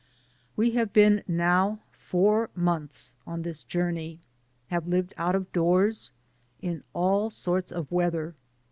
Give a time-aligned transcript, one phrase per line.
[0.55, 4.17] We have been now four months on this journey.
[4.69, 6.09] Have lived out of doors,
[6.59, 8.33] in all sorts of weather.